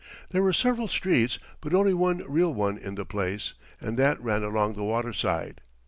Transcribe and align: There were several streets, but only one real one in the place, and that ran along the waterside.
There 0.31 0.41
were 0.41 0.51
several 0.51 0.87
streets, 0.87 1.37
but 1.61 1.75
only 1.75 1.93
one 1.93 2.23
real 2.27 2.51
one 2.51 2.79
in 2.79 2.95
the 2.95 3.05
place, 3.05 3.53
and 3.79 3.97
that 3.99 4.19
ran 4.19 4.41
along 4.41 4.73
the 4.73 4.83
waterside. 4.83 5.61